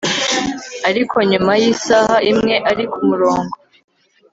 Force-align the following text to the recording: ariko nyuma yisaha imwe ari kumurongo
ariko 0.89 1.15
nyuma 1.29 1.51
yisaha 1.61 2.15
imwe 2.31 2.55
ari 2.71 2.83
kumurongo 2.91 3.55